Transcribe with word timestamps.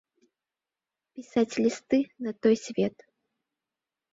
Пісаць 1.19 1.59
лісты 1.65 1.99
на 2.29 2.33
той 2.47 2.55
свет! 2.65 2.95